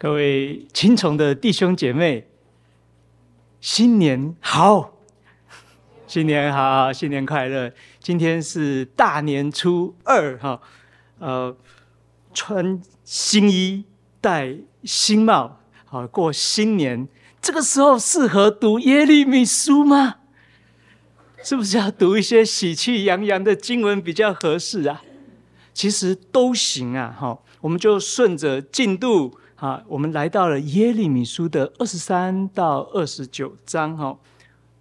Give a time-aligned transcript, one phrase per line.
[0.00, 2.28] 各位亲崇的弟兄姐妹，
[3.60, 4.92] 新年好！
[6.06, 7.72] 新年好，新年快乐！
[7.98, 10.60] 今天是大年初二，哈，
[11.18, 11.56] 呃，
[12.32, 13.86] 穿新衣，
[14.20, 17.08] 戴新帽，好过新年。
[17.42, 20.18] 这个时候适合读耶利米书吗？
[21.42, 25.02] 是不是要读一些喜气洋洋的经文比较合适啊？
[25.74, 29.37] 其实都行啊，哈，我们就顺着进度。
[29.58, 34.16] 啊，我们来到了耶利米书的二十三到二十九章，哈，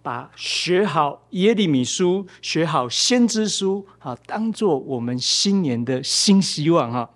[0.03, 7.09] 把学好耶利米书、学好先知书，啊，当做我们新年的新希望，哈。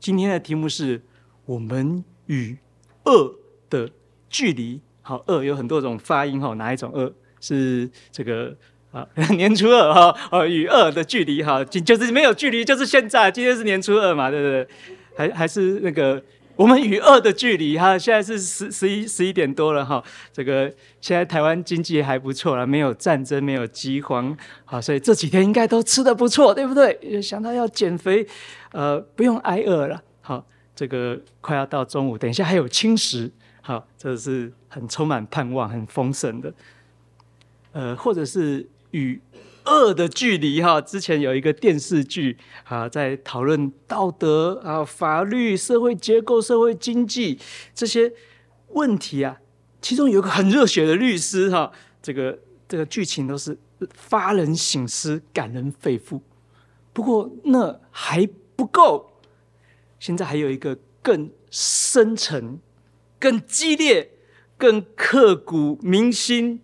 [0.00, 1.02] 今天的题目是
[1.44, 2.56] 我们与
[3.04, 3.34] 恶
[3.68, 3.90] 的
[4.30, 8.56] 距离，好，恶有很多种发音，哈，哪一种恶是这个
[8.92, 9.06] 啊？
[9.36, 14.68] 年初二，哈，呃，与恶的距离，哈，就是没有距离，就是现在，今天是年初二嘛，对不对？
[15.14, 16.22] 还还是那个。
[16.56, 20.02] 我们与恶的距离哈，现在是十十一十一点多了哈。
[20.32, 27.20] 这个现在台湾经济还不错了，没有战争，没有饥荒，好，所以这几天应该都吃得不错，对不对？
[27.20, 28.26] 想到要减肥，
[28.72, 30.02] 呃，不用挨饿了。
[30.20, 36.54] 好，这个快要到中午，等一下还有轻食，好，这是很充满盼望、很丰盛的。
[37.72, 39.20] 呃，或者是与。
[39.66, 47.38] 恶的距离哈，之前有一个电视剧啊，在讨论道德啊、法律、社会结构、社会经济
[47.74, 48.12] 这些
[48.68, 49.38] 问题啊。
[49.80, 53.58] 其中有一个很热血的律师哈，这个这个剧情都是
[53.92, 56.20] 发人省思、感人肺腑。
[56.92, 59.20] 不过那还不够，
[59.98, 62.58] 现在还有一个更深沉、
[63.18, 64.10] 更激烈、
[64.56, 66.60] 更刻骨铭心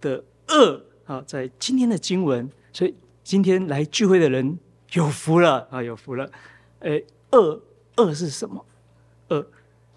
[0.00, 0.86] 的恶。
[1.10, 2.94] 啊，在今天的经文，所以
[3.24, 4.56] 今天来聚会的人
[4.92, 6.30] 有福了啊，有福了。
[6.78, 7.60] 诶，恶
[7.96, 8.64] 恶是什么？
[9.30, 9.44] 恶，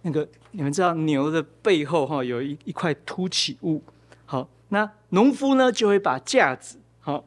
[0.02, 3.84] 那个你们知道牛的背后哈有一一块凸起物，
[4.26, 7.24] 好，那农夫呢就会把架子好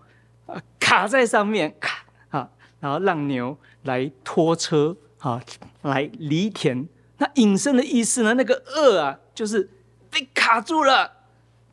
[0.46, 2.50] 啊卡在上面卡啊，
[2.80, 5.40] 然后让牛来拖车啊
[5.82, 6.88] 来犁田。
[7.18, 9.70] 那引申的意思呢，那个恶啊就是
[10.10, 11.12] 被卡住了。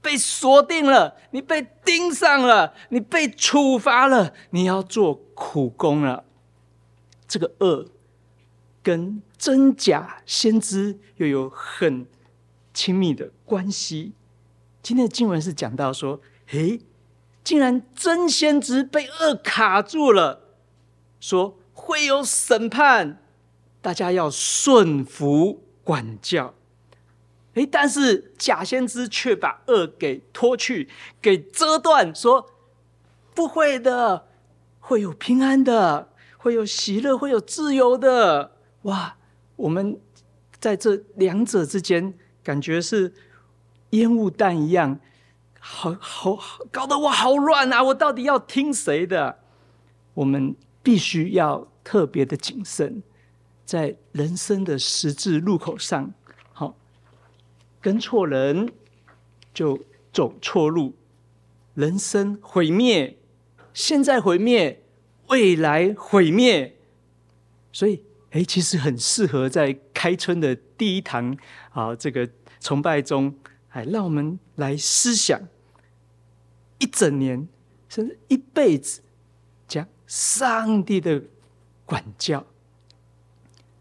[0.04, 6.26] 被锁定了，你被盯上了，你被处罚了，你要做苦工了。
[7.28, 7.88] 这个恶
[8.84, 12.06] 跟真假先知又有很
[12.74, 14.12] 亲密的关系。
[14.84, 16.20] 今天的经文是讲到说，
[16.52, 16.82] 诶，
[17.44, 20.42] 竟然真先知被恶卡住了，
[21.22, 23.24] 说会有审判，
[23.82, 26.54] 大家要顺服管教。
[27.56, 30.90] 诶，但是假先知却把恶给拖去，
[31.22, 32.50] 给遮断，说
[33.36, 34.28] 不会的，
[34.80, 38.52] 会有平安的，会有喜乐，会有自由的。
[38.84, 39.18] 哇，
[39.56, 40.00] 我们
[40.60, 43.14] 在这两者之间，感觉是
[43.92, 45.00] 烟雾弹一样，
[45.60, 47.84] 好好好，搞得我好乱啊！
[47.84, 49.40] 我到底要听谁的？
[50.16, 53.04] 我们必须要特别的谨慎，
[53.64, 56.14] 在人生的十字路口上。
[57.84, 58.72] 跟错人
[59.54, 59.78] 就
[60.14, 60.96] 走错路，
[61.74, 63.18] 人生毁灭，
[63.74, 64.82] 现在毁灭，
[65.28, 66.78] 未来毁灭，
[67.74, 68.02] 所以，
[68.32, 71.38] 哎，其实很适合在开春的第一堂
[71.72, 72.30] 啊，这个
[72.62, 73.36] 崇拜中，
[73.72, 75.42] 哎，让我们来思想
[76.80, 77.50] 一整年，
[77.90, 79.02] 甚至一辈子，
[79.68, 81.22] 讲上帝的
[81.86, 82.46] 管教。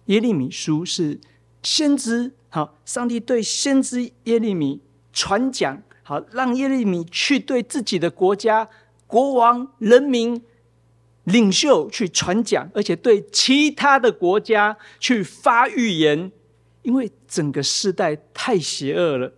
[0.07, 1.21] 耶利米书是
[1.63, 2.33] 先知。
[2.55, 8.69] 好，上帝对先知耶利米传讲，好，让耶利米去对自己的国家、
[9.07, 10.45] 国王、人民、
[11.25, 16.31] 领袖去传讲，而且对其他的国家去发预言，
[16.83, 19.33] 因为整个世代太邪恶了，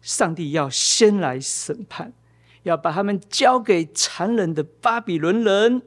[0.00, 2.14] 上帝要先来审判，
[2.62, 5.82] 要把他们交给残忍的巴比伦人，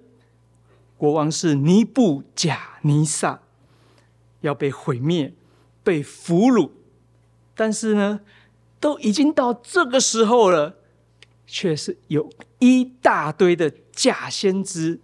[0.97, 3.41] 国王是尼布甲尼撒，
[4.41, 5.34] 要被毁灭。
[5.89, 6.69] 被俘虏，
[7.56, 8.19] 但是呢，
[8.80, 10.75] 都已经到这个时候了，
[11.47, 15.01] 却是有一大堆的假先知，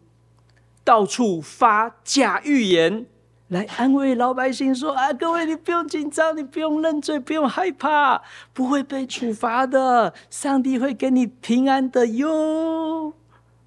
[0.84, 3.08] 到处发假预言
[3.48, 8.22] 来安慰老百姓说：“啊，各位你不用紧张，你不用认罪，不用害怕，
[8.54, 13.16] 不会被处罚的，上帝会给你平安的哟。”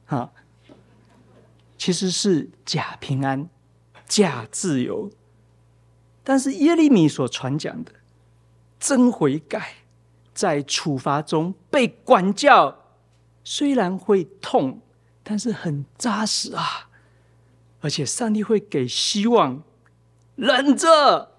[0.06, 0.30] 哈，
[1.76, 3.48] 其实是假平安，
[4.06, 5.10] 假自由。
[6.28, 7.90] 但是耶利米所传讲的
[8.78, 9.76] 真悔改，
[10.34, 12.84] 在处罚中被管教，
[13.42, 14.82] 虽然会痛，
[15.22, 16.90] 但是很扎实啊！
[17.80, 19.62] 而且上帝会给希望，
[20.36, 21.32] 忍着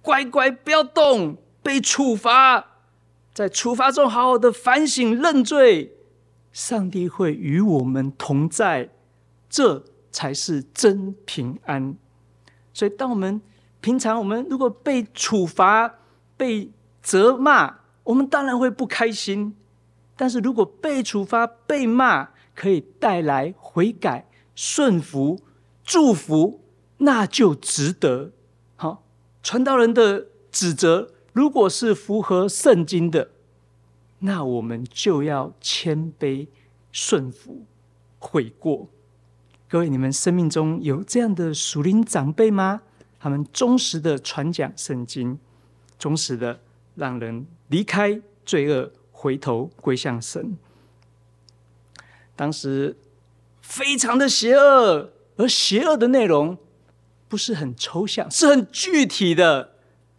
[0.00, 2.64] 乖乖不要动，被处罚，
[3.34, 5.96] 在处罚中好好的反省认罪，
[6.52, 8.90] 上帝会与我们同在，
[9.50, 11.96] 这才是真平安。
[12.72, 13.42] 所以，当我们
[13.86, 16.00] 平常我们如果被处罚、
[16.36, 17.72] 被责骂，
[18.02, 19.52] 我们当然会不开心；
[20.16, 25.38] 但是如果被处罚、被骂，可以带来悔改、顺服、
[25.84, 26.62] 祝福，
[26.96, 28.32] 那就值得。
[28.74, 29.04] 好，
[29.40, 33.30] 传道人的指责，如果是符合圣经的，
[34.18, 36.48] 那我们就要谦卑、
[36.90, 37.64] 顺服、
[38.18, 38.88] 悔过。
[39.68, 42.82] 各位，你们生命中有这样的属灵长辈吗？
[43.18, 45.38] 他们忠实的传讲圣经，
[45.98, 46.60] 忠实的
[46.94, 50.56] 让人离开罪恶，回头归向神。
[52.36, 52.96] 当时
[53.62, 56.58] 非常的邪恶，而邪恶的内容
[57.28, 59.72] 不是很抽象，是很具体的。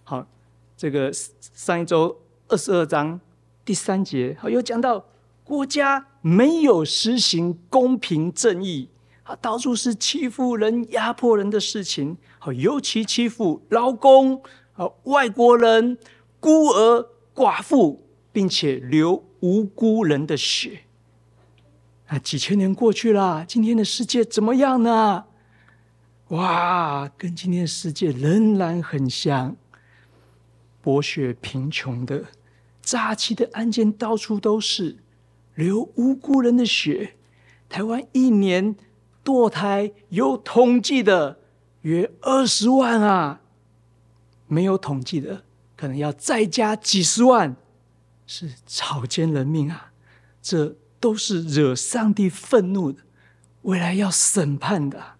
[0.03, 0.27] 好，
[0.75, 3.19] 这个上一周二十二章
[3.63, 5.05] 第三节，好，有讲到
[5.43, 8.89] 国家没有实行公平正义。
[9.27, 14.41] 啊，到处是欺负人、压迫人的事情，好，尤其欺负劳工、
[14.75, 15.97] 啊，外国人、
[16.39, 20.83] 孤儿、寡妇，并且流无辜人的血。
[22.05, 25.25] 啊，几千年过去了，今天的世界怎么样呢？
[26.29, 29.57] 哇，跟今天的世界仍然很像，
[30.81, 32.27] 剥削贫穷的、
[32.81, 34.95] 诈欺的案件到处都是，
[35.55, 37.15] 流无辜人的血。
[37.67, 38.77] 台湾一年。
[39.27, 41.37] 堕胎有统计的
[41.81, 43.41] 约二十万啊，
[44.47, 45.43] 没有统计的
[45.75, 47.57] 可能要再加几十万，
[48.25, 49.91] 是草菅人命啊！
[50.41, 53.01] 这都是惹上帝愤怒的，
[53.63, 55.15] 未来要审判的。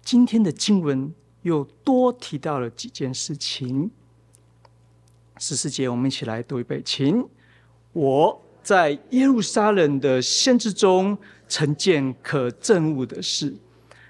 [0.00, 1.12] 今天的经文
[1.42, 3.90] 又多提到了几件事情。
[5.38, 7.28] 十四节，我们一起来读一遍，请
[7.94, 11.18] 我在耶路撒冷的先知中。
[11.48, 13.54] 曾见可憎恶的事，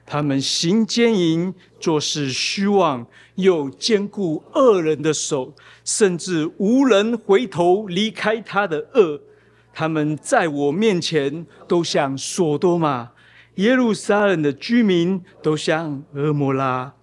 [0.07, 3.05] 他们行奸淫，做事虚妄，
[3.35, 5.53] 又坚固恶人的手，
[5.85, 9.21] 甚至无人回头离开他的恶。
[9.75, 13.11] 他们在我面前都像索多玛，
[13.57, 16.95] 耶路撒冷的居民都像蛾摩拉。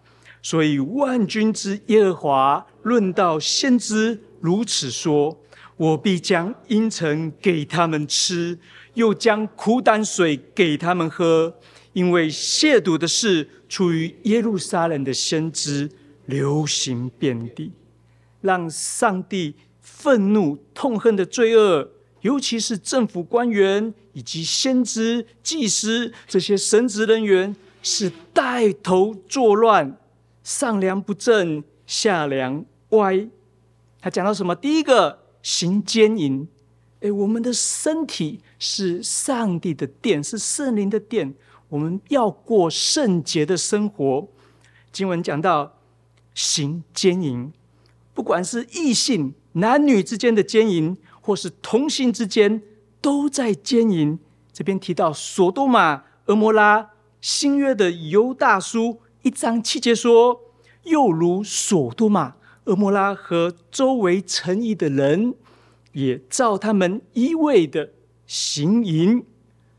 [0.41, 5.37] 所以万军之耶和华论到先知如此说：
[5.79, 8.59] 我必将阴沉给他们吃。
[8.95, 11.55] 又将苦胆水给他们喝，
[11.93, 15.89] 因为亵渎的事出于耶路撒冷的先知，
[16.25, 17.71] 流行遍地，
[18.41, 21.87] 让上帝愤怒痛恨的罪恶，
[22.21, 29.95] 尤其是政府官员以及先知、祭司这些神职人员，是带头作乱，
[30.43, 33.29] 上梁不正下梁歪。
[34.01, 34.53] 他讲到什么？
[34.55, 35.19] 第一个
[35.51, 36.47] 行奸淫。
[36.99, 41.33] 诶，我们的身体是上帝的殿，是圣灵的殿。
[41.69, 44.27] 我们要过圣洁的生活。
[44.91, 45.79] 经文讲到
[46.35, 47.51] 行奸淫，
[48.13, 52.61] 不管是异性男女之间的奸淫，或是同性之间，
[53.01, 54.19] 都在奸淫。
[54.53, 60.41] 这边提到索多玛、俄摩拉，新约的犹大书一章七节说
[60.83, 62.35] ：“又如索多玛、
[62.65, 65.33] 俄摩拉和周围城邑的人。”
[65.93, 67.91] 也照他们一味的
[68.25, 69.23] 行淫，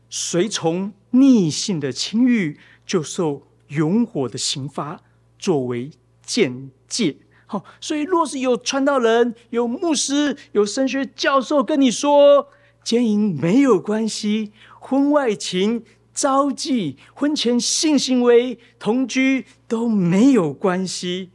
[0.09, 5.01] 随从逆性的情欲，就受永火的刑罚，
[5.39, 5.91] 作为
[6.25, 7.17] 鉴戒。
[7.45, 12.47] 好，所以若是有传道人、有牧师、有神学教授跟你说，
[12.83, 21.31] 奸淫没有关系，婚外情、招妓、婚前性行为、同居都没有关系，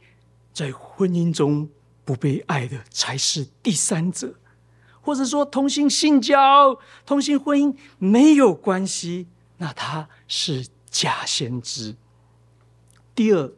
[0.51, 1.69] 在婚姻中
[2.03, 4.35] 不被爱的才是第三者。
[5.07, 11.95] 或者说同性性交、同性婚姻没有关系，那他是假先知。
[13.15, 13.49] 第二，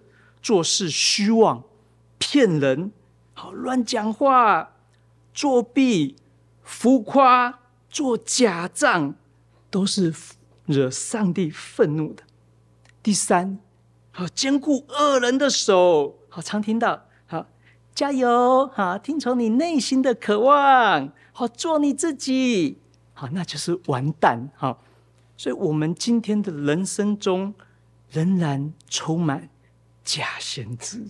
[0.44, 1.64] 做事虚妄、
[2.20, 2.92] 骗人、
[3.34, 4.76] 好乱讲话、
[5.34, 6.18] 作弊、
[6.62, 9.16] 浮夸、做假账，
[9.72, 10.14] 都是
[10.68, 12.22] 惹上帝愤怒的。
[13.02, 13.58] 第三，
[14.12, 17.08] 好坚固恶人的手，好常听到，
[18.00, 21.12] 加油，好听从你内心的渴望。
[21.34, 22.78] 好，做你自己，
[23.12, 24.82] 好，那就是完蛋，好，
[25.36, 27.54] 所以，我们今天的人生中
[28.10, 29.50] 仍然充满
[30.02, 31.08] 假先知。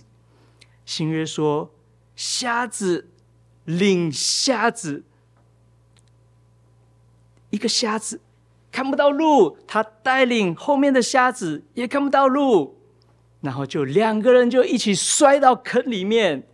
[0.84, 1.70] 新约说，
[2.16, 3.08] 瞎子
[3.66, 5.04] 领瞎子，
[7.50, 8.20] 一个瞎子
[8.72, 12.80] 看不到路，他带领后面的瞎子也看不到路，
[13.42, 16.48] 然后就两个人就一起摔到坑里面。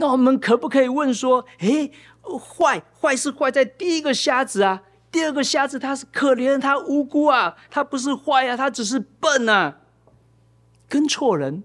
[0.00, 1.90] 那我们可不可以问说，诶，
[2.22, 9.80] 坏坏是坏在第一个瞎子啊，第二个瞎子他是可怜，他无辜啊，他不是坏啊，他只是笨啊，
[10.88, 11.64] 跟错人。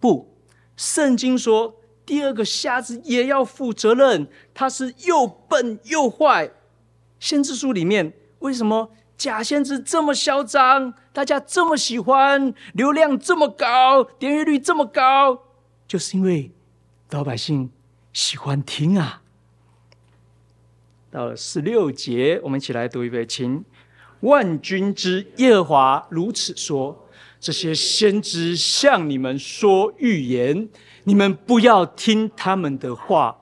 [0.00, 0.34] 不，
[0.76, 1.74] 圣经说
[2.06, 6.50] 第二个瞎子也要负责任，他是又笨又坏。
[7.20, 15.42] 先知书里面为什么假先知这么嚣张，大家这么喜欢，流量这么高，点阅率这么高，
[15.86, 16.50] 就是因为。
[17.14, 17.70] 老百姓
[18.12, 19.22] 喜欢听啊！
[21.12, 23.64] 到了十六节，我们一起来读一遍，请
[24.22, 30.68] 万军之耶和华如此说：这些先知向你们说预言，
[31.04, 33.38] 你们不要听他们的话，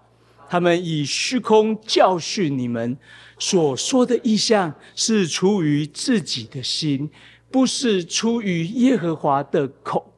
[0.51, 2.99] 他们以虚空教训你们，
[3.39, 7.11] 所说的意象是出于自己的心，
[7.51, 10.12] 不是出于耶和华的口。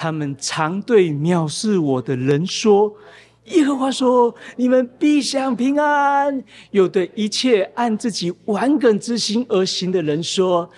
[0.00, 2.94] 他们常对藐视我的人说
[3.46, 10.70] ：“耶和华说，你们必享平安。”又对一切按自己顽梗之心而行的人说：“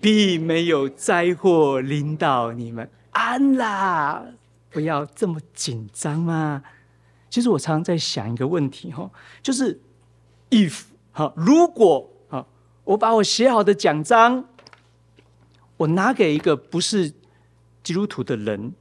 [0.00, 4.24] 必没有灾祸临到你们。”安啦，
[4.70, 6.62] 不要这么紧张啊！
[7.28, 9.10] 其实我常常在想一个问题哈，
[9.42, 9.80] 就是
[10.50, 12.46] if 哈，如果哈，
[12.84, 14.44] 我把我写好的奖章，
[15.76, 17.12] 我拿给一个不是。
[17.82, 18.72] 基督徒的人，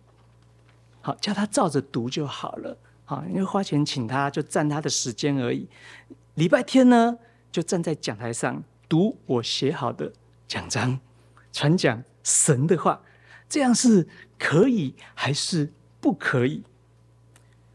[1.02, 2.78] 好，叫他照着读就好了。
[3.06, 5.68] 好，因为花钱请他，就占他的时间而已。
[6.36, 7.18] 礼拜天呢，
[7.52, 10.14] 就站在讲台上读我写好的
[10.48, 11.00] 讲章，
[11.52, 13.02] 传讲神的话，
[13.48, 16.64] 这样是可以还是不可以？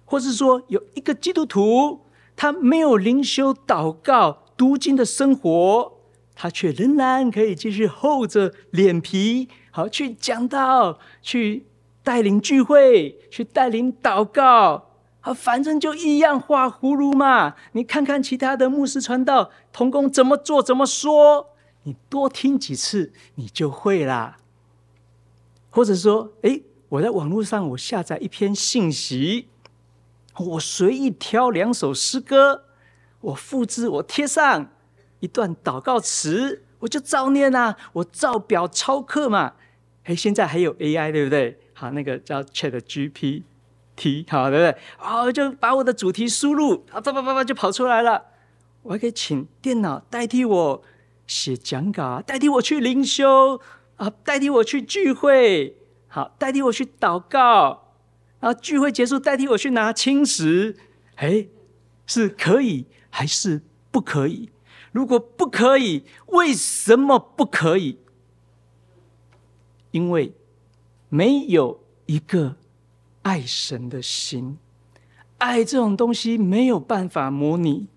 [0.05, 2.03] 或是说，有一个基督徒，
[2.37, 5.94] 他没有灵修、祷告、读经的生活，
[6.45, 9.49] 他却仍然可以继续厚着脸皮。
[9.71, 11.65] 好，去讲道，去
[12.03, 17.55] 带领聚会，去带领祷告，好，反正就一样画葫芦嘛。
[17.73, 21.47] 你看看其他的牧师传道同工怎么做，怎么说，
[21.85, 24.37] 你多听几次，你就会啦。
[25.71, 29.49] 或者说，诶，我在网络上我下载一篇信息，
[30.39, 32.65] 我随意挑两首诗歌，
[33.23, 34.73] 我复制，我贴上
[35.21, 39.55] 一段祷告词，我就照念啊，我照表抄课嘛。
[40.05, 41.59] 哎，现在还有 AI，对不对？
[41.73, 43.43] 好，那个叫 ChatGPT，
[44.29, 44.77] 好，对不对？
[44.99, 48.23] 好，就把我的主题输入，啊，叭叭叭叭就跑出来了。
[48.83, 50.83] 我还可以请电脑代替我
[51.27, 53.59] 写讲稿，代替我去灵修，
[53.97, 55.75] 啊，代替我去聚会，
[56.09, 57.95] 好，代替我去祷告，
[58.41, 60.77] 然后聚会结束，代替我去拿青石。
[61.15, 61.47] 哎，
[62.07, 64.51] 是可以还是不可以？
[64.95, 67.99] 如果不可以，为什么不可以？
[69.91, 70.33] 因为
[71.09, 72.55] 没有一个
[73.23, 74.57] 爱神的心，
[75.39, 77.89] 爱这种东西没有办法模拟。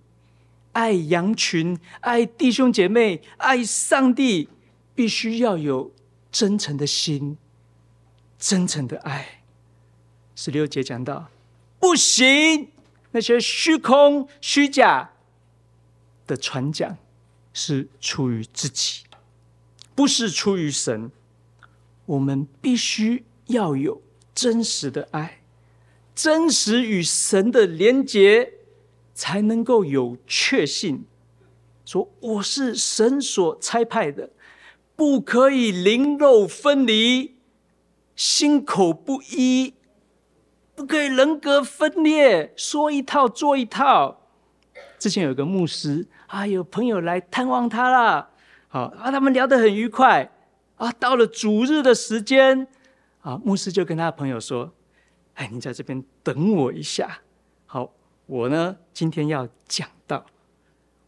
[0.71, 4.49] 爱羊群、爱弟兄姐妹、爱上帝，
[4.95, 5.91] 必须要有
[6.31, 7.37] 真诚的心、
[8.39, 9.43] 真诚的爱。
[10.35, 11.29] 十六节讲到，
[11.79, 12.69] 不行，
[13.11, 15.11] 那些虚空虚假
[16.27, 16.97] 的传讲
[17.53, 19.05] 是出于自己，
[19.95, 21.09] 不是出于神。
[22.05, 24.01] 我们必须要有
[24.35, 25.41] 真实的爱，
[26.13, 28.53] 真实与神的连结，
[29.13, 31.05] 才能够有确信，
[31.83, 34.29] 说我是神所差派的，
[34.95, 37.35] 不可以灵肉分离，
[38.15, 39.73] 心口不一，
[40.75, 44.21] 不可以人格分裂，说一套做一套。
[44.97, 48.29] 之前有个牧师啊，有朋友来探望他了，
[48.67, 50.31] 好啊，他们聊得很愉快。
[50.75, 52.67] 啊，到了主日的时间，
[53.21, 54.71] 啊，牧师就跟他的朋友说
[55.33, 57.19] ：“哎，你在这边等我一下。
[57.65, 57.91] 好，
[58.27, 60.23] 我呢今天要讲到，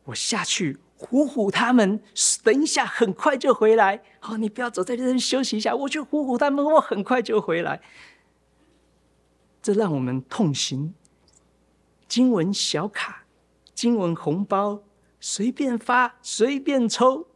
[0.06, 2.02] 我下去唬唬他们，
[2.44, 4.02] 等一下很快就回来。
[4.20, 7.80] 好，你不要走在这边休息一下，我去唬唬他们，我很快就回来。
[9.62, 10.96] 这让我们痛心。
[12.08, 13.26] 经文小卡，
[13.76, 14.82] 经文红包，
[15.20, 17.28] 随便发，随便抽。”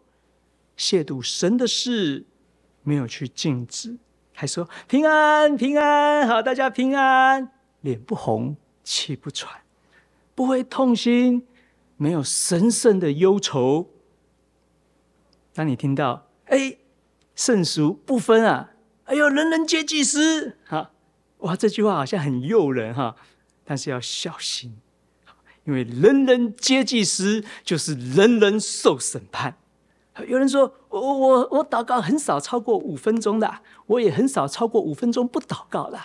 [0.75, 2.25] 亵渎神的事
[2.81, 3.97] 没有去禁止，
[4.33, 9.61] 还说平安平安，好，大家平安，脸不红气不喘，
[10.33, 11.45] 不会痛心，
[11.95, 13.91] 没有神圣的忧愁。
[15.53, 16.77] 当你听到哎，
[17.35, 18.71] 圣俗不分啊，
[19.03, 20.89] 哎呦，人人皆祭司，哈，
[21.37, 23.15] 哇，这句话好像很诱人哈，
[23.63, 24.75] 但是要小心，
[25.65, 29.57] 因为人人皆祭司，就是人人受审判。
[30.27, 35.99] 有人说我我我祷告很少超过五分钟的，我也很少超过五分钟不祷告的。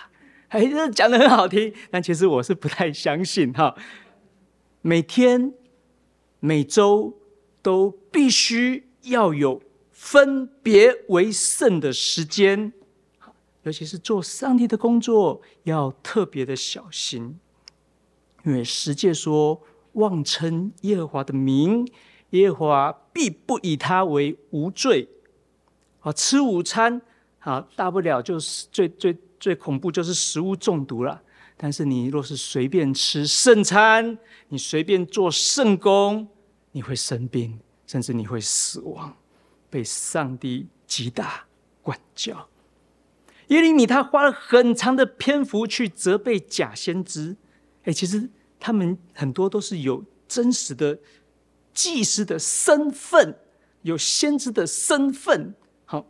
[0.47, 3.75] 哎，这讲得很好听，但其实我是不太相信哈。
[4.81, 5.53] 每天、
[6.39, 7.19] 每周
[7.61, 9.61] 都必须要有
[9.91, 12.73] 分别为圣的时间，
[13.61, 17.37] 尤其是做上帝的工作，要特别的小心，
[18.43, 19.61] 因为十诫说
[19.93, 21.87] ：“妄称耶和华的名，
[22.31, 25.09] 耶和华必不以他为无罪。”
[26.01, 27.01] 啊，吃午餐，
[27.37, 29.17] 好，大不了就是最最。
[29.39, 31.21] 最恐怖就是食物中毒了。
[31.55, 34.17] 但是你若是随便吃圣餐，
[34.49, 36.27] 你随便做圣工，
[36.73, 39.15] 你会生病，甚至你会死亡，
[39.69, 41.45] 被上帝击打
[41.81, 42.49] 管教。
[43.47, 47.37] 耶利米他花了很长的篇幅去责备假先知。
[47.83, 50.99] 哎，其实他们很多都是有真实的
[51.73, 53.35] 祭司的身份，
[53.83, 55.55] 有先知的身份。
[55.85, 56.05] 好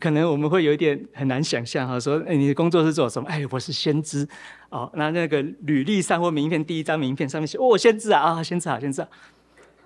[0.00, 3.28] 可能我们会有一点很难想象哈，说，哎，你的工作是做什么？
[3.28, 4.26] 哎，我是先知，
[4.70, 9.08] 哦，那那个履历上或名片第一张名片上面写，哦，先知啊，啊，先知啊，先知啊。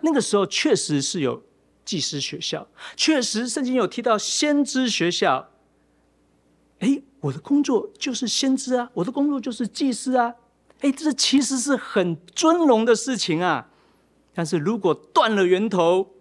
[0.03, 1.43] 那个时候确实是有
[1.85, 5.51] 祭司学校，确实圣经有提到先知学校。
[6.79, 10.33] 哎，我的工作就是先知啊，我的工作就是祭司啊，
[10.81, 13.71] 哎，这其实是很尊荣的事情啊。
[14.35, 16.15] 但是如果断了源头，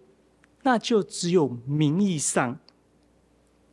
[0.62, 2.58] 那就只有名义上。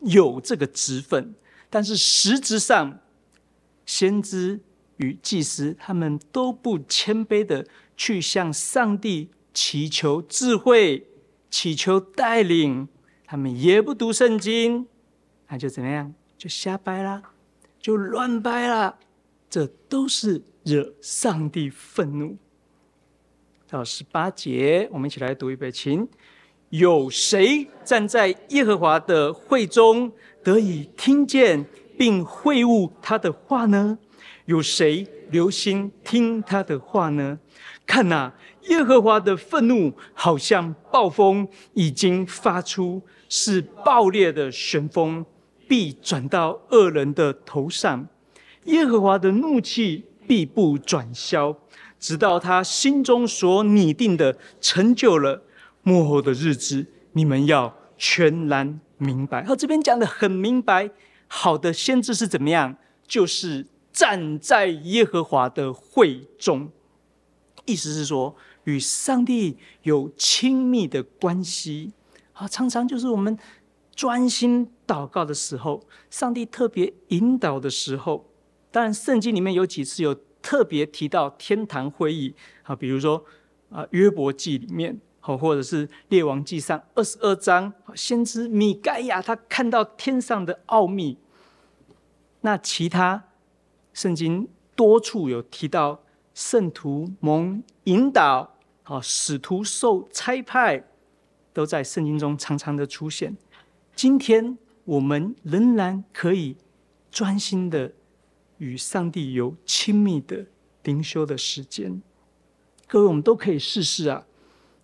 [0.02, 1.34] 有这个职分，
[1.68, 3.00] 但是实质上，
[3.88, 4.60] 先知
[4.98, 7.66] 与祭司他们都不谦卑的
[7.98, 11.08] 去向上帝祈求智慧、
[11.50, 12.88] 祈求带领，
[13.26, 14.86] 他们也不读圣经，
[15.48, 16.14] 那就怎么样？
[16.38, 17.24] 就瞎掰啦，
[17.80, 19.00] 就乱掰啦，
[19.50, 22.36] 这都是惹上帝愤怒。
[23.70, 26.08] 到十八节，我们一起来读一遍，请。
[26.70, 30.12] 有谁站在耶和华的会中
[30.44, 31.64] 得以听见
[31.98, 33.98] 并会悟他的话呢？
[34.46, 37.40] 有谁留心听他的话呢？
[37.86, 45.24] 看哪，耶和华的愤怒好像暴风已经发出，是暴烈的旋风，
[45.68, 48.08] 必转到恶人的头上。
[48.66, 51.56] 耶和华的怒气必不转消，
[52.00, 55.44] 直到他心中所拟定的成就了。
[55.84, 59.44] 幕后的日子，你们要全然明白。
[59.44, 60.90] 他，这边讲得很明白。
[61.28, 62.76] 好的先知是怎么样？
[63.08, 66.70] 就是站在耶和华的会中，
[67.66, 71.94] 意思是说与上帝有亲密的关系。
[72.34, 73.38] 啊，常常就是我们
[73.96, 78.26] 专心祷告的时候，上帝特别引导的时候。
[78.76, 82.36] 当然，圣经里面有几次有特别提到天堂会议。
[82.64, 83.24] 啊，比如说
[83.70, 85.00] 啊，约伯记里面。
[85.22, 91.18] 好，或者是列王记上二十二章，先知米该亚他看到天上的奥秘。
[92.42, 93.24] 那其他
[93.94, 100.84] 圣经多处有提到圣徒蒙引导，啊，使徒受差派，
[101.54, 103.38] 都在圣经中常常的出现。
[103.96, 106.58] 今天我们仍然可以
[107.10, 107.94] 专心的
[108.58, 110.46] 与上帝有亲密的
[110.84, 112.02] 灵修的时间。
[112.88, 114.26] 各位，我们都可以试试啊。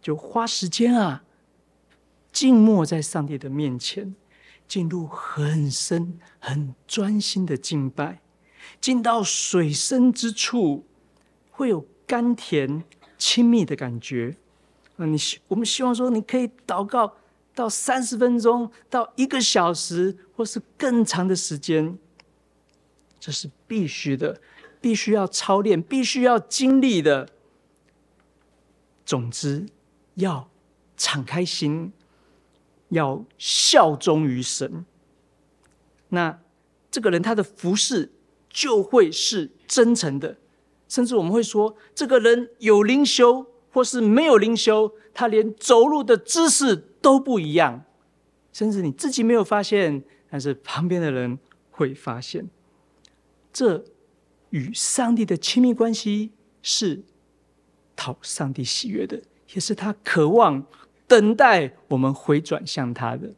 [0.01, 1.23] 就花时间啊，
[2.33, 4.15] 静默在上帝的面前，
[4.67, 8.21] 进入很深、很专心的敬拜，
[8.79, 10.87] 进到水深之处，
[11.51, 12.83] 会有甘甜、
[13.19, 14.35] 亲密的感觉。
[14.95, 15.15] 那你
[15.47, 17.13] 我们希望说，你可以祷告
[17.53, 21.95] 到三十分钟到一个小时，或是更长的时间，
[23.21, 24.41] 这是必须的，
[24.81, 27.29] 必须要操练，必须要经历的。
[29.05, 29.67] 总之。
[30.15, 30.49] 要
[30.97, 31.93] 敞开心，
[32.89, 34.85] 要效忠于神。
[36.09, 36.41] 那
[36.91, 38.11] 这个人他的服饰
[38.49, 40.35] 就会是真诚的，
[40.89, 47.85] 甚至我们会说，这个人有灵修或是没有灵修，他连走路的姿势都不一样。
[48.51, 51.39] 甚至你自己没有发现，但是旁边的人
[51.71, 52.49] 会发现。
[53.51, 53.83] 这
[54.51, 57.03] 与上帝的亲密关系是
[57.95, 59.21] 讨上帝喜悦的。
[59.53, 60.65] 也是他渴望
[61.05, 63.29] 等待我们回转向他的。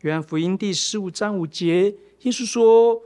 [0.00, 3.00] 约翰福音第十五章五节，耶稣说：“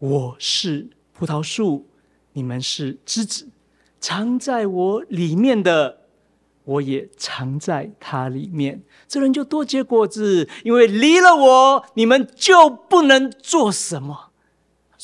[0.00, 1.86] 我是葡萄树，
[2.32, 3.48] 你们是枝子，
[4.00, 6.06] 藏在我里面的，
[6.64, 8.82] 我也藏在他里面。
[9.06, 14.30] 这人就多结果子，因为离了我，你们就不能做什么。”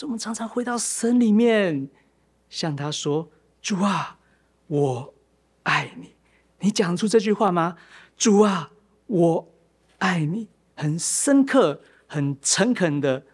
[0.02, 1.88] 我们常常回到神里面，
[2.48, 3.30] 向他说
[3.62, 4.18] ：“主啊，
[4.66, 5.14] 我
[5.62, 6.14] 爱你。”
[6.60, 7.76] 你讲出这句话吗？
[8.16, 8.72] 主啊，
[9.06, 9.52] 我
[9.98, 13.24] 爱你，很深刻、很诚恳的。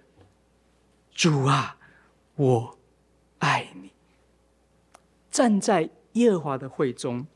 [1.13, 1.79] 主啊，
[2.37, 2.79] 我
[3.39, 3.93] 爱你。
[5.31, 7.27] 站在耶和华的会中，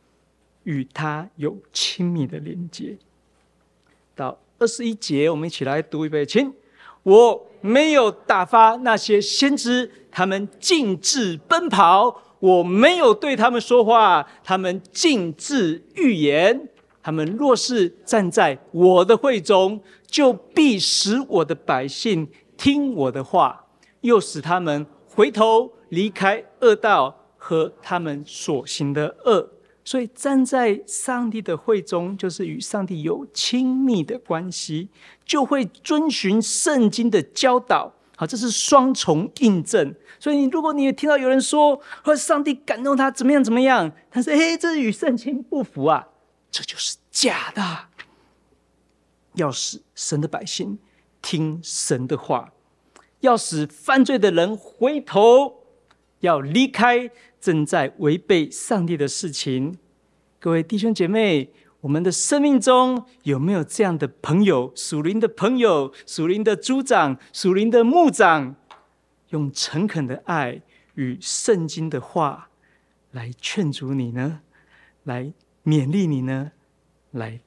[0.65, 2.99] 与他有亲密的连接。
[4.15, 6.55] 到二十一节，我们一起来读一遍，请。
[7.03, 16.69] 我没有打发那些先知，他们径自奔跑；我没有对他们说话，他们径自预言。
[17.03, 23.67] 他们若是站在我的会中，就必使我的百姓听我的话，
[24.03, 29.49] 又使他们回头离开恶道和他们所行的恶。
[29.85, 34.89] 所以站在上帝的会中，就是与上帝有亲密的关系，
[35.25, 37.93] 就会遵循圣经的教导。
[38.17, 39.95] 好，这是双重印证。
[40.21, 46.07] 所以如果你也听到有人说，或上帝感动他怎么样怎么样，他说：“嘿，这与圣经不符啊，
[46.51, 47.87] 这就是假的。”
[49.35, 50.79] 要使神的百姓
[51.23, 52.53] 听神的话，
[53.21, 55.62] 要使犯罪的人回头，
[56.23, 57.09] 要离开。
[57.39, 59.77] 正在违背上帝的事情，
[60.39, 64.73] 各位弟兄姐妹，我们的生命中有没有这样的朋友？
[64.77, 68.55] 属灵的朋友，属灵的族长，属灵的牧长，
[69.31, 70.63] 用诚恳的爱
[70.95, 72.49] 与圣经的话
[73.11, 74.43] 来劝阻你呢？
[75.03, 75.33] 来
[75.65, 76.53] 勉励你呢？
[77.11, 77.41] 来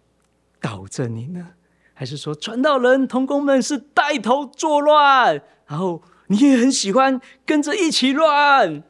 [0.59, 1.51] 导正你呢？
[1.93, 8.83] 还是说传道人、同工们是带头作乱，然后你也很喜欢跟着一起乱，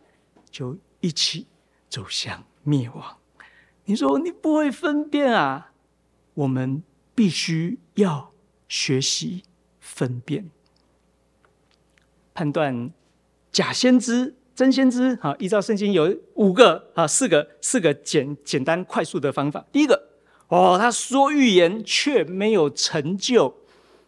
[0.49, 0.77] 就？
[1.01, 1.45] 一起
[1.87, 3.17] 走向灭亡。
[3.83, 5.71] 你说你不会分辨啊？
[6.33, 6.81] 我们
[7.13, 8.31] 必须要
[8.67, 9.43] 学习
[9.79, 10.49] 分辨、
[12.33, 12.91] 判断
[13.51, 15.15] 假先知、真先知。
[15.21, 19.63] 好，依照圣经有五个啊，四个四个简简单快速的方法。
[19.71, 20.09] 第一个，
[20.47, 23.55] 哦，他说预言却没有成就，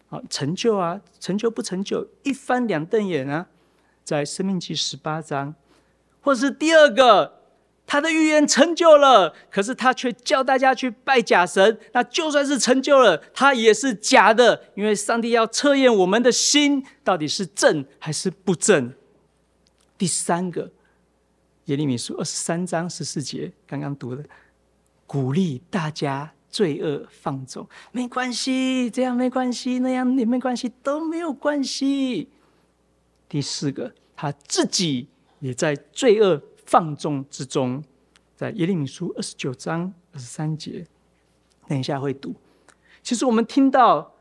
[0.10, 3.48] 好，成就啊，成就不成就，一翻两瞪眼啊，
[4.04, 5.54] 在生命记十八章。
[6.22, 7.42] 或是第二个，
[7.86, 11.80] 他的预言成就了，可是他却叫大家去拜假神。
[11.94, 18.94] 那就算是成就了，他也是假的，因为上帝要测验我们的心到底是正还是不正。
[19.98, 20.72] 第三个，
[21.66, 24.24] 耶利米书二十三章十四节刚刚读的，
[25.06, 32.30] 鼓励大家罪恶放纵，没关系，这样没关系，那样也没关系，都没有关系。
[33.30, 35.10] 第四个，他自己。
[35.40, 37.84] 也在罪恶放纵之中，
[38.36, 40.84] 在耶利米书二十九章二十三节，
[41.68, 42.34] 等一下会读。
[43.04, 44.16] 其实我们听到，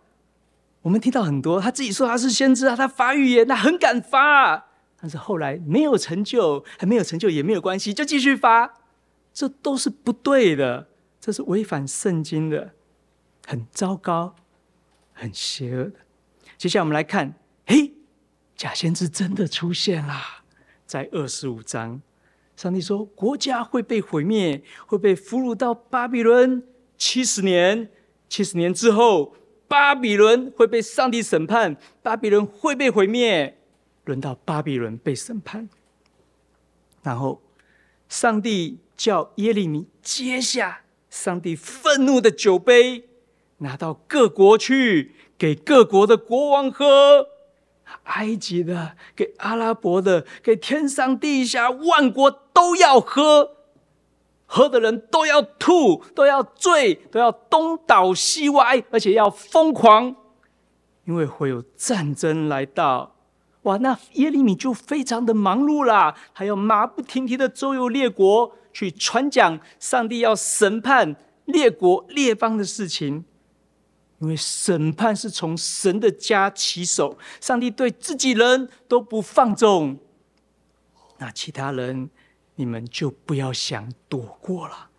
[0.82, 4.66] 我们听到很多，他自己说他是先知啊，他发预言，他很敢发，
[5.00, 8.74] 但是后来没有成就，还没有成就也没有关系，就继续发，
[9.32, 10.86] 这都是不对的，
[11.26, 12.70] 这是违反圣经的，
[13.48, 14.36] 很糟糕，
[15.12, 15.94] 很邪恶的。
[16.56, 17.34] 接下来我们来看，
[17.66, 17.94] 嘿，
[18.54, 20.14] 假先知真的出现了。
[20.86, 22.00] 在二十五章，
[22.54, 26.62] 上帝说国家会被毁灭，会被俘虏到巴比伦
[26.96, 27.90] 七十年。
[28.28, 29.34] 七十年之后，
[29.66, 33.58] 巴比伦会被上帝审判，巴比伦会被毁灭，
[34.04, 35.68] 轮到巴比伦被审判。
[37.02, 37.42] 然后，
[38.08, 40.82] 上帝叫耶利米接下
[41.16, 43.08] 上帝愤怒的酒杯，
[43.58, 47.28] 拿到各国去，给各国的国王喝。
[48.02, 53.56] 埃及的，给阿拉伯的，给天上地下万国都要喝，
[54.44, 60.14] 喝的人都要吐，都要醉，都要东倒西歪，而且要疯狂，
[61.06, 63.15] 因为会有战争来到。
[63.66, 73.24] 哇，那耶利米就非常的忙碌啦，还要马不停蹄的周游列国，去传讲上帝要审判列国列邦的事情。
[74.20, 79.98] 因为审判是从神的家起手，上帝对自己人都不放纵，
[81.18, 82.08] 那其他人
[82.54, 84.90] 你们就不要想躲过了。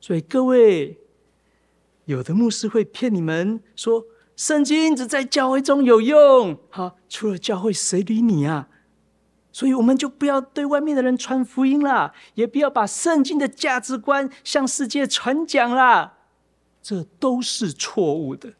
[0.00, 0.96] 所以各位，
[2.04, 4.04] 有的牧师会骗你们说，
[4.38, 8.68] 圣经只在教会中有用，好，除了教会谁理你啊？
[9.50, 16.18] 所以我们就不要对外面的人传福音了，也不要把圣经的价值观向世界传讲了。
[16.80, 18.52] 这都是错误的。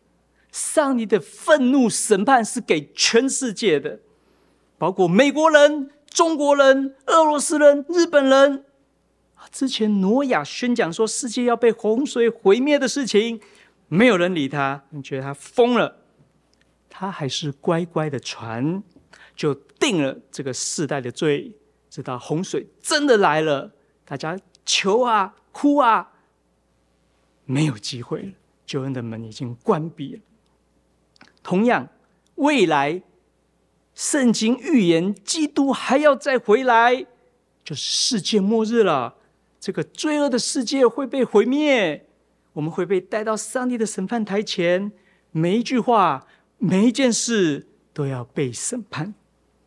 [0.50, 4.00] 上帝的愤怒审判是给全世界的，
[4.78, 8.64] 包括美国人、中国人、俄罗斯人、日本人。
[9.52, 13.40] 之前挪亚宣讲说世界要被洪水毁灭的事情，
[13.88, 15.96] 没有人理他，你觉得他疯了？
[16.88, 18.82] 他还是乖乖的传，
[19.34, 21.52] 就定了这个世代的罪。
[21.90, 23.72] 直到洪水真的来了，
[24.04, 26.12] 大家求啊、哭啊。
[27.46, 28.32] 没有机会了，
[28.66, 30.20] 救恩的门已经关闭了。
[31.42, 31.88] 同样，
[32.34, 33.02] 未来
[33.94, 37.06] 圣经预言基督还要再回来，
[37.64, 39.16] 就是世界末日了。
[39.58, 42.07] 这个罪恶的世界会被毁灭，
[42.58, 44.90] 我们会被带到上帝的审判台前，
[45.30, 46.26] 每一句话、
[46.58, 49.14] 每一件事都要被审判，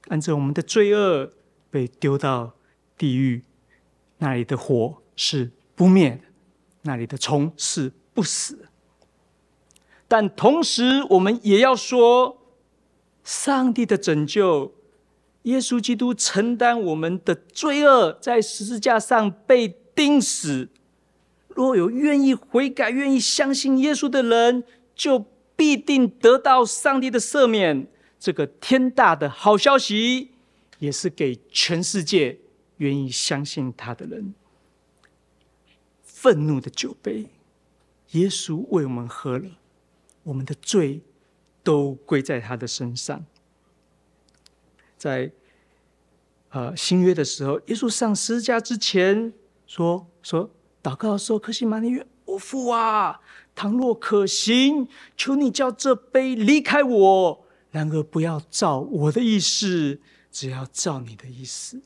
[0.09, 1.31] 按照我们的罪恶
[1.69, 2.53] 被丢到
[2.97, 3.43] 地狱，
[4.17, 6.23] 那里的火是不灭的，
[6.81, 8.67] 那里的虫是不死。
[10.09, 12.41] 但同时，我们也要说，
[13.23, 14.73] 上帝的拯救，
[15.43, 20.67] 耶稣基督承担我们的罪恶，在十字架上被钉死。
[21.55, 24.63] 若有愿意悔改、愿意相信耶稣的人，
[24.95, 27.87] 就必定得到上帝的赦免。
[28.19, 30.31] 这个天大的好消息，
[30.79, 32.39] 也是给全世界
[32.77, 34.33] 愿意相信他的人。
[36.03, 37.27] 愤怒的酒杯，
[38.11, 39.45] 耶稣为我们喝了。
[40.23, 41.01] 我们的罪
[41.63, 43.25] 都归在他的身上。
[44.97, 45.31] 在
[46.49, 49.33] 呃新约的时候，耶稣上十字架之前
[49.65, 50.51] 说说
[50.83, 53.19] 祷告的时候，客西马尼园，我父啊，
[53.53, 59.99] 倘若可行，求你叫这杯离开我，然而不要照我的意思，
[60.31, 61.81] 只要照你的意思。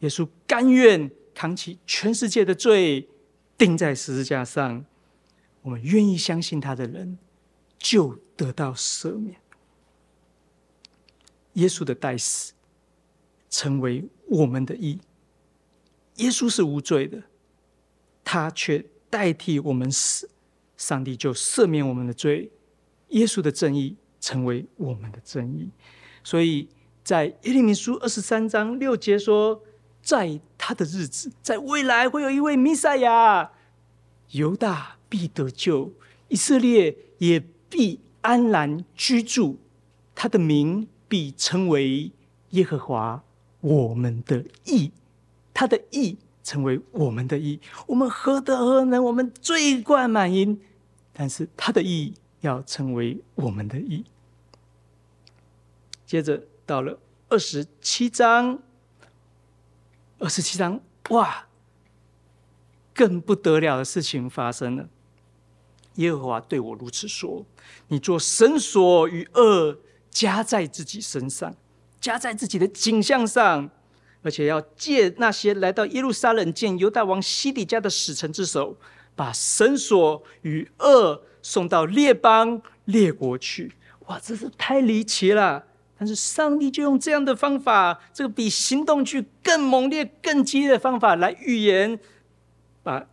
[0.00, 3.08] 耶稣甘愿扛起全世界的罪，
[3.56, 4.84] 钉在十字架上。
[5.62, 7.18] 我们愿意相信他的人，
[7.78, 9.36] 就得到赦免。
[11.54, 12.52] 耶稣的代死
[13.50, 15.00] 成为我们的义。
[16.16, 17.20] 耶稣是无罪的，
[18.30, 20.28] 他却代替我们死，
[20.76, 22.50] 上帝就赦免我们的罪。
[23.08, 25.70] 耶稣的正义成为我们的正义。
[26.22, 26.68] 所以
[27.02, 29.62] 在耶利米书二十三章六节说，
[30.02, 33.52] 在他的日子，在未来会有一位弥赛亚，
[34.32, 35.92] 犹大必得救，
[36.28, 37.42] 以色列也。
[37.70, 39.58] 必安然居住，
[40.14, 42.10] 他的名必称为
[42.52, 43.22] 耶和华
[43.60, 44.90] 我们的义，
[45.52, 46.16] 他的义
[46.48, 47.60] 成为我们的义。
[47.86, 49.04] 我们何德何能？
[49.04, 50.58] 我们罪贯满盈，
[51.12, 54.02] 但是他的义要成为我们的义。
[56.06, 58.58] 接着到了二十七章，
[60.18, 60.80] 二十七章，
[61.10, 61.48] 哇，
[62.94, 64.88] 更不得了的事情发生了。
[65.96, 67.44] 耶和华对我如此说
[67.88, 71.54] ：“你做绳索与恶，加在自己身上，
[72.00, 73.68] 加在自己的颈项上，
[74.22, 78.76] 而且要借那些来到耶路撒冷见犹大王西底家的使臣之手，
[79.14, 83.72] 把绳索与恶送到列邦列国去。”
[84.06, 85.64] 哇，这是太离奇了！
[85.98, 91.98] 但是上帝就用这样的方法，这个比行动剧更猛烈、更激烈的方法来预言，
[92.82, 93.06] 把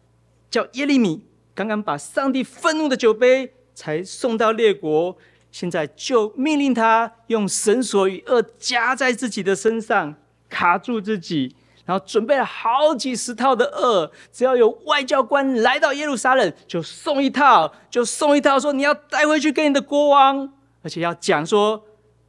[0.49, 1.25] 叫耶利米。
[1.53, 5.17] 刚刚把上帝愤怒的酒杯才送到列国，
[5.51, 10.15] 现在就命令他用绳索与恶夹在自己的身上，
[10.55, 11.53] 卡住自己，
[11.85, 21.83] 然后准备了好几十套的轭，只要有外交官来到耶路撒冷，就送一套，就送一套，说你要带回去给你的国王，而且要讲说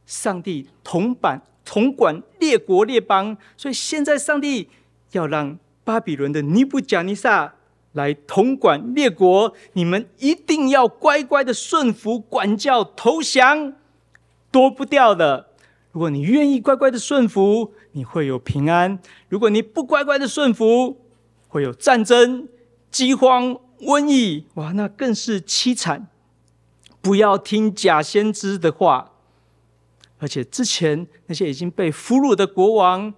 [0.05, 4.69] 上帝统管统管列国列邦，所以现在上帝
[5.13, 7.53] 要让巴比伦的尼布甲尼撒。
[7.93, 13.73] 来统管列国，你们一定要乖乖的顺服、管教、投降，
[14.51, 15.46] 躲不掉的。
[15.97, 21.01] 如果你愿意乖乖的顺服，你会有平安；如果你不乖乖的顺服，
[21.47, 22.47] 会有战争、
[22.91, 26.07] 饥荒、瘟疫，哇，那更是凄惨。
[27.01, 29.13] 不要听假先知的话，
[30.19, 33.15] 而且之前那些已经被俘虏的国王。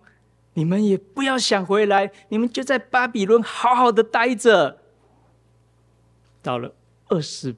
[0.54, 4.78] 你们也不要想回来，你们就在巴比伦好好的待着。
[6.42, 6.74] 到了
[7.10, 7.54] 二十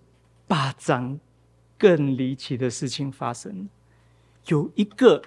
[0.48, 1.20] 八章，
[1.78, 3.70] 更离奇的事情发生，
[4.48, 5.22] 有一个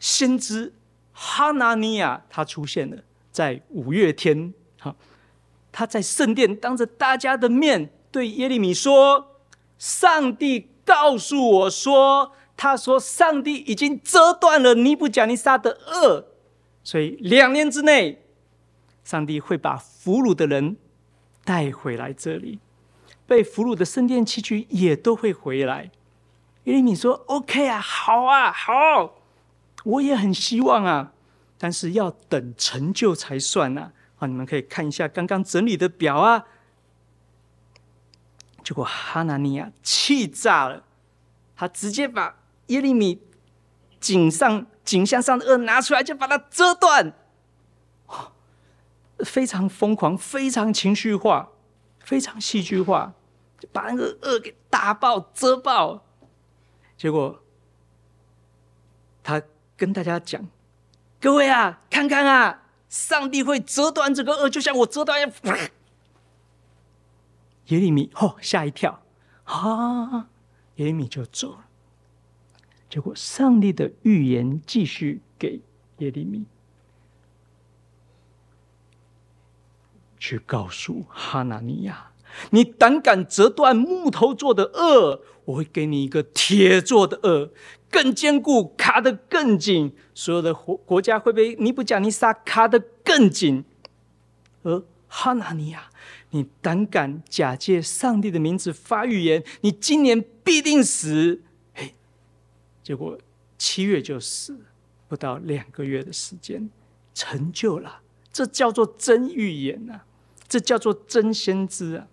[0.00, 0.72] 先知
[1.12, 2.96] 哈拿尼亚，他出现了，
[3.30, 4.94] 在五月天，哈，
[5.72, 9.40] 他在圣殿当着大家的面对耶利米说
[9.78, 16.24] ：“上帝告诉我说，他说上帝已经折断了尼布甲尼撒的轭。”
[16.82, 18.22] 所以两年之内，
[19.04, 20.76] 上帝会把俘虏的人
[21.44, 22.58] 带回来这里，
[23.26, 25.90] 被俘虏的圣殿器具也都会回来。
[26.68, 29.14] 耶利米说：“OK 啊，好啊，好，
[29.84, 31.12] 我也很希望啊，
[31.56, 36.44] 但是要等成就才算啊。”啊，你们可以看一下刚刚整理的表啊。
[38.62, 40.84] 结果哈拿尼亚气炸了，
[41.56, 43.22] 他直接把耶利米
[43.98, 44.66] 颈上。
[44.84, 47.12] 颈项上的恶拿出来就把它折断，
[49.18, 51.50] 非常疯狂，非常情绪化，
[52.00, 53.12] 非常戏剧化，
[53.60, 56.06] 就把那个恶给打爆、折爆。
[56.98, 57.42] 结果
[59.22, 59.40] 他
[59.76, 60.44] 跟大家讲
[61.20, 65.32] ：“各位啊，看看啊，上帝会折断这个恶，就像我折断一样。”
[67.68, 69.02] 耶利米哦，吓一跳，
[69.44, 70.28] 啊，
[70.76, 71.66] 耶利米就走了。
[72.90, 75.60] 结果上帝的预言继续给
[75.98, 76.46] 耶利米
[80.18, 82.10] 去告诉哈拿尼亚。
[82.50, 87.50] 你胆敢折断木头做的恶，我会给你一个铁做的轭，
[87.90, 89.94] 更坚固，卡得更紧。
[90.12, 93.64] 所有的国国家会被尼布甲尼撒卡得更紧。
[94.62, 95.88] 而哈拿尼亚，
[96.32, 101.40] 你胆敢假借上帝的名字发预言，你今年必定死。
[101.72, 101.94] 嘿，
[102.82, 103.18] 结果
[103.56, 104.54] 七月就死，
[105.08, 106.68] 不到两个月的时间，
[107.14, 108.02] 成就了。
[108.30, 110.04] 这叫做真预言啊，
[110.46, 112.06] 这叫做真先知啊。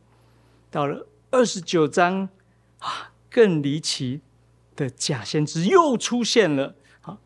[0.72, 2.30] 到了二十九章
[2.80, 4.22] 啊，更离奇
[4.78, 6.74] 的假先知又出现了。
[7.02, 7.18] 好，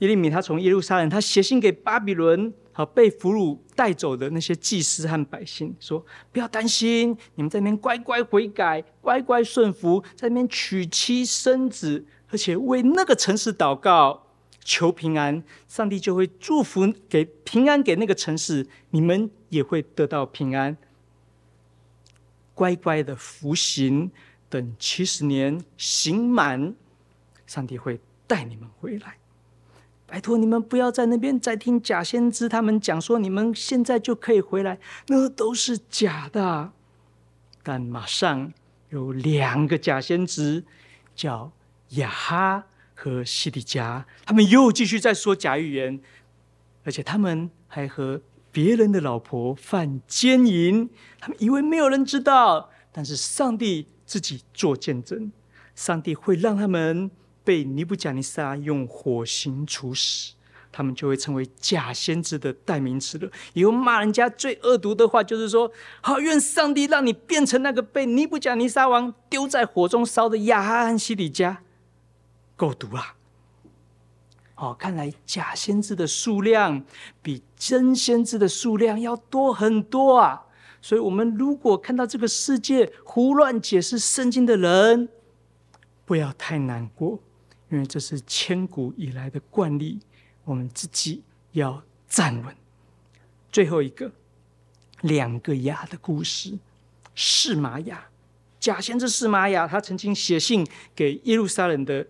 [0.00, 14.26] 耶利米他从耶路撒冷，他写信给巴比伦，好被俘虏带走的那些祭司和百姓，说：不要担心，你们在那边乖乖悔改，乖乖顺服，在那边娶妻生子，而且为那个城市祷告，
[14.62, 20.76] 求平安，上帝就会祝福给平安给那个城市，你们也会得到平安。
[22.52, 24.10] 乖乖的服行，
[24.48, 26.74] 等七十年刑满，
[27.46, 29.18] 上帝会带你们回来。
[30.06, 34.78] 拜托你们不要在那边再听假先知他们讲说，你们现在就可以回来，
[35.08, 36.72] 那都是假的。
[37.62, 38.52] 但马上
[38.90, 40.64] 有两个假先知，
[41.14, 41.52] 叫
[41.90, 46.00] 亚哈和西底家，他们又继续在说假预言，
[46.84, 48.22] 而且他们还和。
[48.52, 50.88] 别人的老婆犯奸淫，
[51.20, 55.30] 他们以为没有人知道，但是上帝自己做见证，
[55.74, 57.10] 上帝会让他们
[57.44, 60.32] 被尼布甲尼撒用火刑处死，
[60.72, 63.30] 他们就会成为假先知的代名词了。
[63.52, 71.62] 以后骂人家最恶毒的话，就是说：好，愿上帝让你变成那个被尼布甲尼撒王丢在火中烧的亚哈和西里家，
[72.54, 73.16] 够毒啊！
[74.54, 76.82] 哦，看来假先知的数量
[77.20, 80.45] 比真先知的数量要多很多啊！
[80.80, 85.08] 所以，我们如果看到这个世界胡乱解释圣经的人，
[86.04, 87.20] 不要太难过，
[87.70, 90.00] 因为这是千古以来的惯例。
[90.44, 92.54] 我们自己要站稳。
[93.50, 94.12] 最后一个，
[95.02, 96.58] 两个亚的故事，
[97.14, 98.06] 释玛雅，
[98.60, 102.06] 假先知释玛雅，他曾经写信给耶路撒冷的。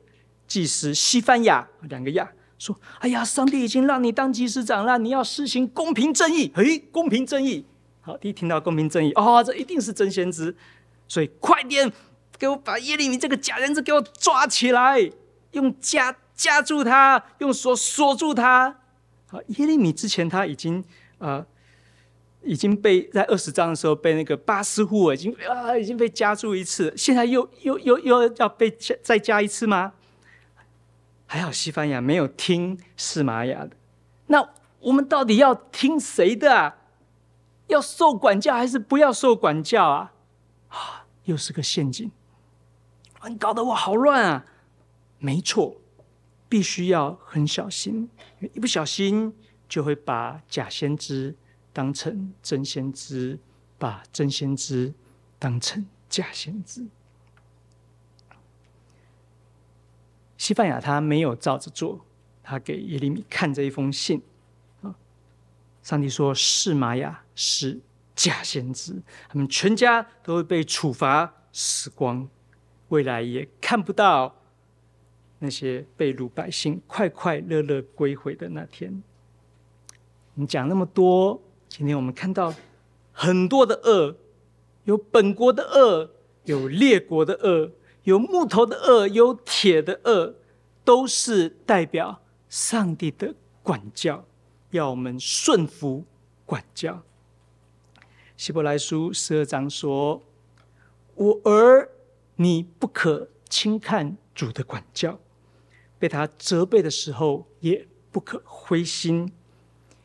[0.48, 6.52] 祭司西番雅两个亚说：“哎呀，上帝已经让你当祭司长了，你要施行公平正义。
[6.55, 7.66] 嘿，公平正义，
[8.06, 10.54] 好，第一听到公平正义，哦，这一定是真先知，
[11.08, 11.92] 所以快点
[12.38, 15.10] 给我把耶利米这个假先知给我抓起来，
[15.50, 18.78] 用夹夹住他，用锁锁住他。
[19.26, 20.84] 好，耶利米之前他已经、
[21.18, 21.44] 呃，
[22.44, 28.70] 已经被在二十章的时候被那个巴斯户已经啊、已经被夹住一次，现在又又又又要被
[29.02, 29.94] 再加一次吗？”
[31.26, 33.70] 还好西班牙没有听示玛雅的，
[34.28, 36.76] 那我们到底要听谁的啊？
[37.66, 40.12] 要受管教还是不要受管教啊？
[40.68, 42.11] 啊，又是个陷阱！
[43.29, 44.46] 你搞得我好乱啊！
[45.18, 45.76] 没错，
[46.48, 48.09] 必须要很小心，
[48.55, 49.35] 一不小心
[49.68, 51.35] 就会把假先知
[51.72, 53.40] 当成真先知，
[53.79, 54.94] 把真先知
[55.38, 56.87] 当成假先知。
[60.38, 62.07] 西班牙他没有照着做，
[62.44, 64.22] 他给耶利米看这一封信，
[65.87, 67.79] 上帝说是玛雅是
[68.16, 72.29] 假先知，他们全家都会被处罚死光，
[72.88, 74.35] 未来也看不到
[75.38, 79.01] 那些被掳百姓快快乐乐归回的那天。
[80.35, 82.53] 我们讲那么多，今天我们看到
[83.12, 84.16] 很多的恶，
[84.83, 86.11] 有本国的恶，
[86.46, 87.70] 有列国的恶。
[88.03, 90.35] 有木头的恶，有铁的恶，
[90.85, 94.24] 都是代表上帝的管教，
[94.70, 96.04] 要我们顺服
[96.44, 97.02] 管教。
[98.36, 100.22] 希伯来书十二章说
[101.14, 101.90] ：“我儿，
[102.36, 105.18] 你不可轻看主的管教，
[105.98, 109.32] 被他责备的时候，也不可灰心，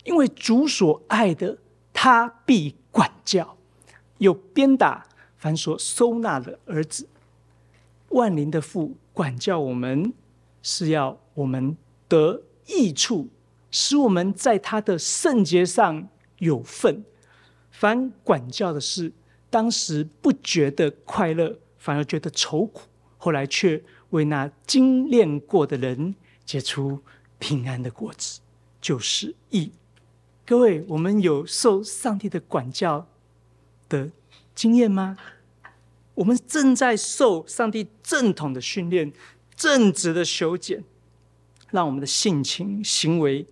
[0.05, 1.57] 因为主所爱的，
[1.91, 3.57] 他必管教，
[4.19, 7.07] 又鞭打凡所收纳的儿子。”
[8.09, 10.13] 万灵的父管教我们，
[10.61, 11.75] 是要我们
[12.07, 13.29] 得益处，
[13.71, 16.07] 使我们在他的圣洁上
[16.37, 17.03] 有份。
[17.71, 19.11] 凡管教的事，
[19.49, 22.83] 当时不觉得快乐，反而觉得愁苦；
[23.17, 26.13] 后来却为那精炼过的人
[26.45, 26.99] 结出
[27.39, 28.41] 平安的果子，
[28.79, 29.71] 就是义。
[30.45, 33.07] 各位，我们有受上帝的管教
[33.87, 34.11] 的
[34.53, 35.17] 经验吗？
[36.13, 39.13] 我们正在受上帝正统的训练、
[39.55, 40.83] 正直的修剪，
[41.71, 43.47] 让我们的性情、行为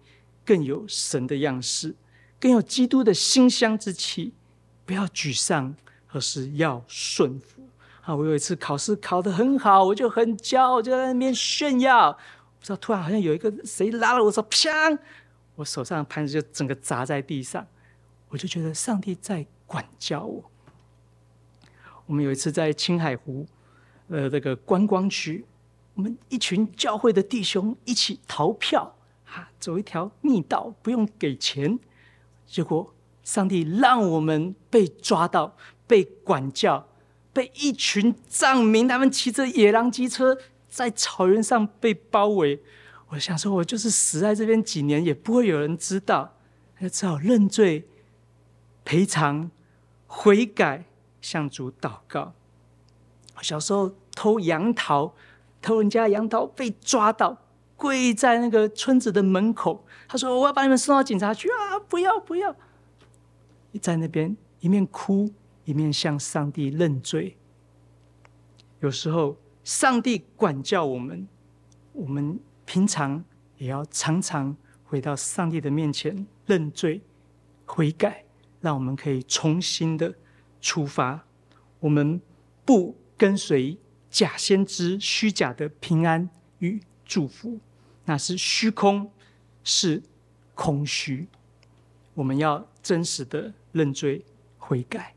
[0.49, 1.95] 更有神的样式，
[2.39, 4.33] 更有基督的馨香之气。
[4.83, 5.75] 不要沮丧，
[6.07, 7.61] 而是要顺服。
[8.01, 12.11] 啊，我有一次考试考得很好，我就很骄傲，就在那边炫耀。
[12.11, 14.67] 不知道突然好像有一个谁拉了我手，啪！
[15.53, 17.67] 我手上的盘子就整个砸在地上。
[18.29, 20.43] 我就觉得上帝在管教我。
[22.07, 23.45] 我们有一次在青海湖，
[24.07, 25.45] 呃，这个观光区，
[25.93, 28.95] 我们一群教会的弟兄一起逃票，
[29.31, 31.79] 啊，走一条密道，不用给钱。
[32.45, 35.55] 结果上帝让我们被抓到，
[35.87, 36.87] 被管教。
[37.31, 40.35] 被一群藏民，他们骑着野狼机车
[40.67, 42.59] 在草原上被包围。
[43.09, 46.35] 我想说，我就是死在这边几年，也不会有人知道。
[46.79, 47.87] 那只好认罪、
[48.83, 49.51] 赔偿、
[50.07, 50.85] 悔改，
[51.21, 52.33] 向主祷告。
[53.37, 55.13] 我小时候偷杨桃，
[55.61, 57.37] 偷人家杨桃被抓到，
[57.79, 59.83] 跪在那个村子的门口。
[60.07, 62.55] 他说：“我要把你们送到警察局啊！”不要不要！
[63.81, 65.31] 在那边一面哭。
[65.65, 67.37] 一面向上帝认罪。
[68.79, 71.27] 有时候，上帝管教我们，
[71.93, 73.23] 我们平常
[73.57, 77.03] 也要常常回到上帝的面前认罪
[77.67, 78.25] 悔改，
[78.61, 80.15] 让我们可以重新的
[80.59, 81.23] 出发。
[81.79, 82.19] 我们
[82.65, 83.77] 不跟随
[84.09, 86.27] 假先知虚假的平安
[86.57, 87.59] 与祝福，
[88.09, 89.11] 那是虚空，
[89.63, 90.01] 是
[90.55, 91.27] 空虚。
[92.15, 94.25] 我们要真实的认罪
[94.57, 95.13] 悔改。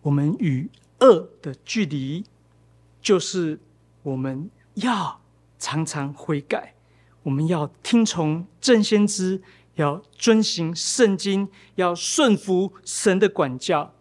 [0.00, 0.70] 我们与
[1.00, 2.24] 恶的距离，
[3.02, 3.60] 就是
[4.02, 5.20] 我们要
[5.58, 6.72] 常常悔改，
[7.22, 9.42] 我们要听从真先知，
[9.74, 13.92] 要遵行圣经，要顺服神的管教，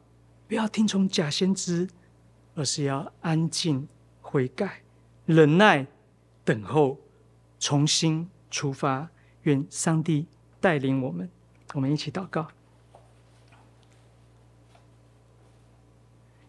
[0.48, 1.90] 不要听从假先知，
[2.56, 3.90] 而是要安静
[4.22, 4.84] 悔改，
[5.26, 5.86] 忍耐
[6.46, 6.98] 等候，
[7.62, 9.10] 重新出发。
[9.44, 10.28] 愿上帝
[10.60, 11.30] 带领我们，
[11.74, 12.48] 我们一起祷告。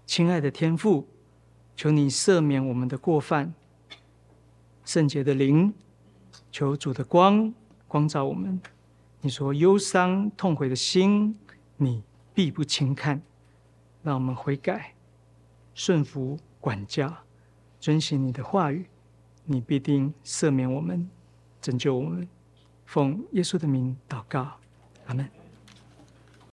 [0.04, 1.08] 亲爱的天父，
[1.74, 3.54] 求你赦免我们的过犯，
[4.84, 5.72] 圣洁的灵，
[6.50, 7.54] 求主的光
[7.88, 8.60] 光照我们。
[9.22, 11.38] 你说忧伤痛悔的心，
[11.76, 12.02] 你
[12.34, 13.22] 必不轻看。
[14.02, 14.94] 让我们悔改，
[15.74, 17.24] 顺服管教，
[17.80, 18.84] 遵行你的话语，
[19.52, 21.10] 你必定赦免我们，
[21.60, 22.26] 拯救我们。
[22.86, 24.58] 奉耶稣的名祷告，
[25.04, 25.41] 阿门。